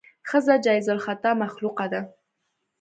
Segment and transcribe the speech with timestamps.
[0.29, 2.01] ښځه جایز الخطا مخلوقه ده.